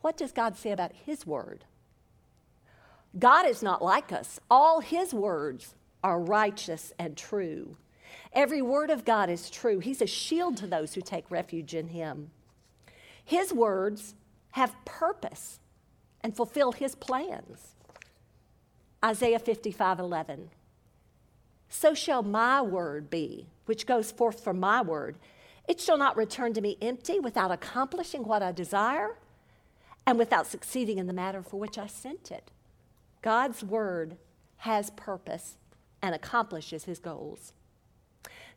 what 0.00 0.16
does 0.16 0.32
God 0.32 0.56
say 0.56 0.70
about 0.70 0.92
His 0.92 1.26
word? 1.26 1.64
God 3.18 3.46
is 3.46 3.62
not 3.62 3.82
like 3.82 4.12
us. 4.12 4.40
All 4.50 4.80
His 4.80 5.12
words 5.12 5.74
are 6.02 6.20
righteous 6.20 6.92
and 6.98 7.16
true. 7.16 7.76
Every 8.32 8.62
word 8.62 8.90
of 8.90 9.04
God 9.04 9.28
is 9.28 9.50
true. 9.50 9.80
He's 9.80 10.00
a 10.00 10.06
shield 10.06 10.56
to 10.58 10.66
those 10.66 10.94
who 10.94 11.00
take 11.00 11.30
refuge 11.30 11.74
in 11.74 11.88
Him. 11.88 12.30
His 13.30 13.52
words 13.52 14.16
have 14.50 14.74
purpose 14.84 15.60
and 16.20 16.34
fulfill 16.34 16.72
his 16.72 16.96
plans. 16.96 17.76
Isaiah 19.04 19.38
55 19.38 20.00
11. 20.00 20.50
So 21.68 21.94
shall 21.94 22.24
my 22.24 22.60
word 22.60 23.08
be, 23.08 23.46
which 23.66 23.86
goes 23.86 24.10
forth 24.10 24.42
from 24.42 24.58
my 24.58 24.82
word. 24.82 25.14
It 25.68 25.80
shall 25.80 25.96
not 25.96 26.16
return 26.16 26.54
to 26.54 26.60
me 26.60 26.76
empty 26.82 27.20
without 27.20 27.52
accomplishing 27.52 28.24
what 28.24 28.42
I 28.42 28.50
desire 28.50 29.16
and 30.04 30.18
without 30.18 30.48
succeeding 30.48 30.98
in 30.98 31.06
the 31.06 31.12
matter 31.12 31.40
for 31.40 31.60
which 31.60 31.78
I 31.78 31.86
sent 31.86 32.32
it. 32.32 32.50
God's 33.22 33.62
word 33.62 34.16
has 34.56 34.90
purpose 34.90 35.54
and 36.02 36.16
accomplishes 36.16 36.82
his 36.82 36.98
goals. 36.98 37.52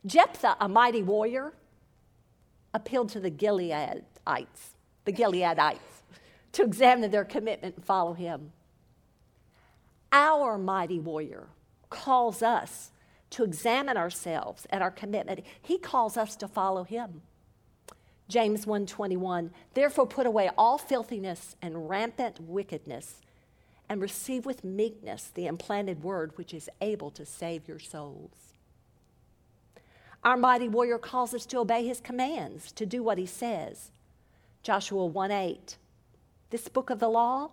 Jephthah, 0.04 0.58
a 0.60 0.68
mighty 0.68 1.04
warrior, 1.04 1.54
appealed 2.74 3.10
to 3.10 3.20
the 3.20 3.30
Gileadites, 4.26 4.76
the 5.06 5.14
Gileadites, 5.14 5.80
to 6.54 6.64
examine 6.64 7.12
their 7.12 7.26
commitment 7.26 7.76
and 7.76 7.86
follow 7.86 8.14
him. 8.14 8.52
Our 10.12 10.58
mighty 10.58 11.00
warrior 11.00 11.48
calls 11.90 12.44
us 12.44 12.92
to 13.32 13.44
examine 13.44 13.98
ourselves 13.98 14.68
and 14.70 14.84
our 14.84 14.92
commitment. 14.92 15.42
He 15.62 15.80
calls 15.80 16.18
us 16.18 16.36
to 16.38 16.48
follow 16.48 16.84
him. 16.84 17.24
James 18.28 18.66
1:21 18.66 19.52
Therefore 19.74 20.06
put 20.06 20.28
away 20.28 20.50
all 20.58 20.78
filthiness 20.78 21.56
and 21.62 21.90
rampant 21.90 22.40
wickedness 22.40 23.22
and 23.90 24.02
receive 24.02 24.46
with 24.46 24.64
meekness 24.64 25.30
the 25.34 25.48
implanted 25.48 26.04
word 26.04 26.38
which 26.38 26.54
is 26.54 26.70
able 26.80 27.12
to 27.12 27.26
save 27.26 27.68
your 27.68 27.80
souls. 27.80 28.54
Our 30.24 30.38
mighty 30.38 30.70
warrior 30.70 31.00
calls 31.00 31.34
us 31.34 31.46
to 31.48 31.60
obey 31.60 31.86
his 31.86 32.00
commands, 32.00 32.72
to 32.74 32.86
do 32.86 33.04
what 33.04 33.18
he 33.18 33.26
says. 33.26 33.92
Joshua 34.64 35.06
1 35.06 35.30
8. 35.30 35.78
This 36.50 36.70
book 36.70 36.90
of 36.90 37.00
the 37.00 37.10
law 37.10 37.52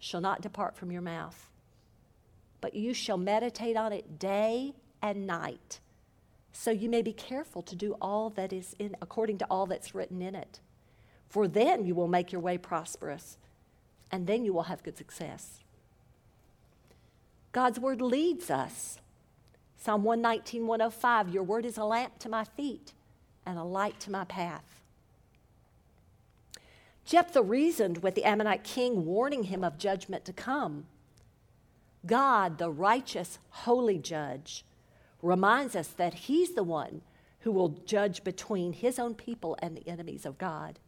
shall 0.00 0.22
not 0.22 0.40
depart 0.40 0.74
from 0.74 0.90
your 0.90 1.02
mouth, 1.02 1.50
but 2.62 2.74
you 2.74 2.94
shall 2.94 3.18
meditate 3.18 3.76
on 3.76 3.92
it 3.92 4.18
day 4.18 4.72
and 5.02 5.26
night, 5.26 5.80
so 6.50 6.70
you 6.70 6.88
may 6.88 7.02
be 7.02 7.12
careful 7.12 7.60
to 7.62 7.76
do 7.76 7.96
all 8.00 8.30
that 8.30 8.50
is 8.50 8.74
in 8.78 8.96
according 9.02 9.36
to 9.38 9.46
all 9.50 9.66
that's 9.66 9.94
written 9.94 10.22
in 10.22 10.34
it. 10.34 10.60
For 11.28 11.46
then 11.46 11.84
you 11.84 11.94
will 11.94 12.08
make 12.08 12.32
your 12.32 12.40
way 12.40 12.56
prosperous, 12.56 13.36
and 14.10 14.26
then 14.26 14.42
you 14.44 14.54
will 14.54 14.64
have 14.64 14.82
good 14.82 14.96
success. 14.96 15.60
God's 17.52 17.78
word 17.78 18.00
leads 18.00 18.50
us. 18.50 18.98
Psalm 19.76 20.02
119, 20.02 20.66
105 20.66 21.28
Your 21.28 21.42
word 21.42 21.66
is 21.66 21.76
a 21.76 21.84
lamp 21.84 22.18
to 22.20 22.30
my 22.30 22.44
feet 22.44 22.94
and 23.44 23.58
a 23.58 23.64
light 23.64 24.00
to 24.00 24.10
my 24.10 24.24
path. 24.24 24.81
Jephthah 27.04 27.42
reasoned 27.42 27.98
with 27.98 28.14
the 28.14 28.24
Ammonite 28.24 28.64
king, 28.64 29.04
warning 29.04 29.44
him 29.44 29.64
of 29.64 29.78
judgment 29.78 30.24
to 30.24 30.32
come. 30.32 30.86
God, 32.06 32.58
the 32.58 32.70
righteous, 32.70 33.38
holy 33.50 33.98
judge, 33.98 34.64
reminds 35.20 35.76
us 35.76 35.88
that 35.88 36.14
he's 36.14 36.54
the 36.54 36.64
one 36.64 37.02
who 37.40 37.52
will 37.52 37.68
judge 37.68 38.24
between 38.24 38.72
his 38.72 38.98
own 38.98 39.14
people 39.14 39.56
and 39.60 39.76
the 39.76 39.88
enemies 39.88 40.24
of 40.24 40.38
God. 40.38 40.78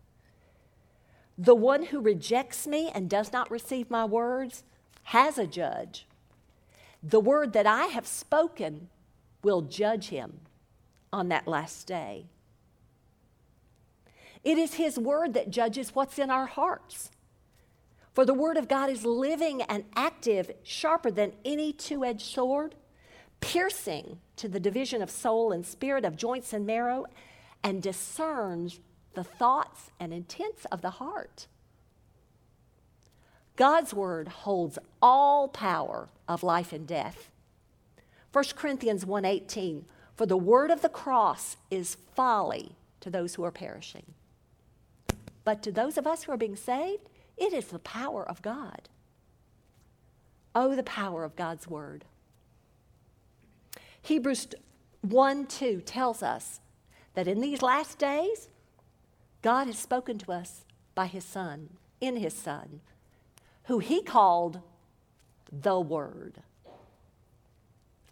The 1.37 1.55
one 1.55 1.85
who 1.85 2.01
rejects 2.01 2.67
me 2.67 2.91
and 2.95 3.11
does 3.11 3.33
not 3.33 3.51
receive 3.51 3.91
my 3.91 4.05
words 4.05 4.63
has 5.05 5.37
a 5.37 5.47
judge. 5.47 6.07
The 7.03 7.21
word 7.21 7.53
that 7.53 7.67
I 7.67 7.87
have 7.87 8.07
spoken 8.07 8.89
will 9.43 9.63
judge 9.63 10.09
him 10.09 10.41
on 11.13 11.29
that 11.29 11.47
last 11.47 11.87
day. 11.87 12.27
It 14.45 14.59
is 14.59 14.75
His 14.75 14.99
Word 14.99 15.35
that 15.35 15.51
judges 15.51 15.95
what's 15.95 16.19
in 16.19 16.31
our 16.31 16.47
hearts. 16.47 17.11
For 18.13 18.25
the 18.25 18.35
Word 18.35 18.57
of 18.57 18.69
God 18.69 18.91
is 18.91 19.05
living 19.05 19.63
and 19.63 19.85
active, 19.97 20.51
sharper 20.63 21.11
than 21.11 21.33
any 21.45 21.73
two 21.73 22.05
edged 22.05 22.27
sword, 22.27 22.75
piercing 23.41 24.19
to 24.37 24.49
the 24.49 24.61
division 24.61 25.03
of 25.03 25.11
soul 25.11 25.51
and 25.51 25.67
spirit, 25.67 26.05
of 26.05 26.17
joints 26.17 26.53
and 26.53 26.67
marrow, 26.67 27.07
and 27.63 27.83
discerns 27.83 28.81
the 29.15 29.25
thoughts 29.25 29.91
and 29.99 30.13
intents 30.13 30.65
of 30.67 30.83
the 30.83 30.91
heart. 30.91 31.47
God's 33.57 33.95
Word 33.95 34.29
holds 34.29 34.79
all 35.01 35.49
power 35.49 36.09
of 36.29 36.43
life 36.43 36.73
and 36.73 36.87
death. 36.87 37.31
1 38.33 38.57
Corinthians 38.57 39.05
1:18 39.05 39.85
For 40.17 40.27
the 40.27 40.37
word 40.37 40.71
of 40.71 40.83
the 40.83 40.89
cross 40.89 41.57
is 41.71 41.97
folly 42.15 42.77
to 43.01 43.11
those 43.11 43.37
who 43.37 43.45
are 43.45 43.53
perishing. 43.53 44.15
But 45.45 45.63
to 45.63 45.73
those 45.73 45.99
of 45.99 46.07
us 46.07 46.25
who 46.25 46.33
are 46.33 46.39
being 46.39 46.57
saved, 46.57 47.09
it 47.37 47.53
is 47.53 47.67
the 47.67 47.79
power 47.79 48.27
of 48.29 48.43
God. 48.43 48.89
Oh, 50.55 50.75
the 50.75 50.83
power 50.83 51.25
of 51.25 51.37
God's 51.37 51.69
word. 51.69 52.05
Hebrews 54.01 54.49
1 55.03 55.47
2 55.47 55.81
tells 55.83 56.23
us 56.23 56.61
that 57.15 57.29
in 57.29 57.41
these 57.41 57.63
last 57.63 57.99
days, 57.99 58.49
God 59.43 59.67
has 59.67 59.79
spoken 59.79 60.19
to 60.19 60.33
us 60.33 60.65
by 60.95 61.07
his 61.07 61.25
Son, 61.25 61.71
in 62.01 62.17
his 62.17 62.35
Son, 62.35 62.81
who 63.65 63.79
he 63.79 64.03
called 64.03 64.61
the 65.51 65.79
Word. 65.79 66.43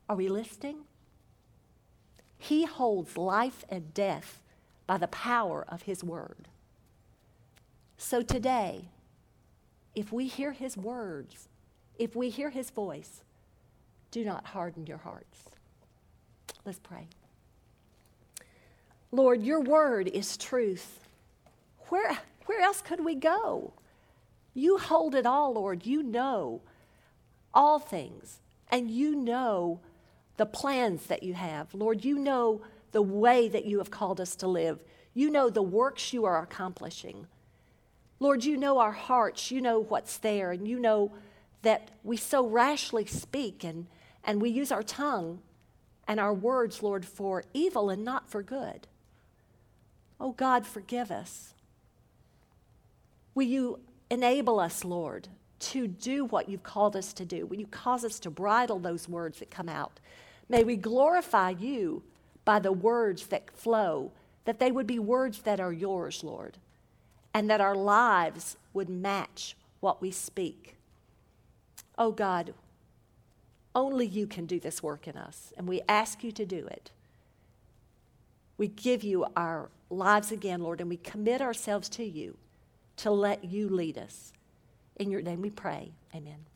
Are 0.09 0.17
we 0.17 0.29
listening? 0.29 0.85
He 2.39 2.65
holds 2.65 3.17
life 3.17 3.65
and 3.69 3.95
death 3.95 4.43
by 4.87 4.99
the 4.99 5.09
power 5.09 5.65
of 5.69 5.83
his 5.83 6.03
Word. 6.03 6.49
So 8.03 8.21
today, 8.21 8.89
if 9.95 10.13
we 10.13 10.27
hear 10.27 10.51
his 10.51 10.77
words, 10.77 11.49
if 11.99 12.17
we 12.17 12.31
hear 12.31 12.51
his 12.51 12.69
voice, 12.69 13.23
do 14.11 14.25
not 14.25 14.45
harden 14.45 14.87
your 14.87 14.99
hearts. 14.99 15.49
Let's 16.67 16.81
pray. 16.81 17.07
Lord, 19.13 19.41
your 19.41 19.61
word 19.61 20.09
is 20.09 20.37
truth. 20.37 20.99
Where, 21.89 22.19
where 22.47 22.61
else 22.61 22.83
could 22.83 23.05
we 23.05 23.15
go? 23.15 23.73
You 24.53 24.79
hold 24.79 25.15
it 25.15 25.25
all, 25.25 25.55
Lord. 25.55 25.87
You 25.87 26.03
know 26.03 26.61
all 27.55 27.79
things, 27.79 28.41
and 28.69 28.91
you 28.91 29.15
know 29.15 29.79
the 30.39 30.47
plans 30.47 31.07
that 31.07 31.23
you 31.23 31.35
have. 31.35 31.73
Lord, 31.73 32.05
you 32.05 32.19
know 32.19 32.63
the 32.91 33.01
way 33.01 33.49
that 33.49 33.65
you 33.65 33.79
have 33.79 33.93
called 33.93 34.21
us 34.21 34.35
to 34.37 34.49
live. 34.49 34.83
You 35.15 35.31
know 35.31 35.49
the 35.49 35.63
works 35.63 36.13
you 36.13 36.25
are 36.25 36.43
accomplishing. 36.43 37.29
Lord, 38.23 38.45
you 38.45 38.57
know 38.57 38.79
our 38.79 38.93
hearts, 38.93 39.51
you 39.51 39.61
know 39.61 39.81
what's 39.81 40.19
there, 40.19 40.53
and 40.53 40.69
you 40.69 40.79
know 40.79 41.11
that 41.63 41.91
we 42.05 42.17
so 42.17 42.47
rashly 42.47 43.05
speak 43.05 43.65
and, 43.65 43.89
and 44.23 44.41
we 44.41 44.49
use 44.49 44.71
our 44.71 44.85
tongue 44.85 45.41
and 46.07 46.21
our 46.21 46.33
words, 46.33 46.85
Lord, 46.85 47.05
for 47.05 47.43
evil 47.53 47.91
and 47.91 48.05
not 48.05 48.31
for 48.31 48.41
good. 48.41 48.87
Oh 50.21 50.31
God, 50.31 50.65
forgive 50.65 51.11
us. 51.11 51.55
Will 53.35 53.49
you 53.49 53.81
enable 54.09 54.61
us, 54.61 54.85
Lord, 54.85 55.27
to 55.59 55.89
do 55.89 56.25
what 56.25 56.49
you've 56.49 56.63
called 56.63 56.95
us 56.95 57.13
to 57.15 57.25
do? 57.25 57.47
Will 57.47 57.59
you 57.59 57.67
cause 57.67 58.05
us 58.05 58.21
to 58.21 58.31
bridle 58.31 58.79
those 58.79 59.09
words 59.09 59.41
that 59.41 59.51
come 59.51 59.69
out? 59.69 59.99
May 60.49 60.63
we 60.63 60.77
glorify 60.77 61.51
you 61.51 62.05
by 62.45 62.61
the 62.61 62.71
words 62.71 63.27
that 63.27 63.51
flow, 63.57 64.13
that 64.45 64.61
they 64.61 64.71
would 64.71 64.87
be 64.87 65.01
words 65.01 65.41
that 65.43 65.59
are 65.59 65.73
yours, 65.73 66.23
Lord 66.23 66.59
and 67.35 67.49
that 67.51 67.61
our 67.61 67.75
lives 67.75 68.57
would 68.73 68.89
match 68.89 69.57
what 69.81 70.01
we 70.01 70.11
speak. 70.11 70.77
Oh 71.99 72.13
God, 72.13 72.55
only 73.75 74.07
you 74.07 74.27
can 74.27 74.47
do 74.47 74.61
this 74.61 74.83
work 74.83 75.09
in 75.09 75.17
us, 75.17 75.53
and 75.57 75.67
we 75.67 75.81
ask 75.89 76.23
you 76.23 76.33
to 76.33 76.45
do 76.45 76.67
it. 76.67 76.91
We 78.59 78.69
give 78.69 79.03
you 79.03 79.27
our 79.37 79.71
lives 79.91 80.31
again, 80.31 80.63
Lord, 80.63 80.81
and 80.81 80.91
we 80.91 80.99
commit 80.99 81.41
ourselves 81.41 81.89
to 81.91 82.05
you 82.05 82.37
to 82.97 83.11
let 83.11 83.45
you 83.45 83.69
lead 83.69 83.99
us. 83.99 84.33
In 84.97 85.11
your 85.11 85.23
name 85.23 85.41
we 85.41 85.51
pray. 85.51 85.93
Amen. 86.15 86.52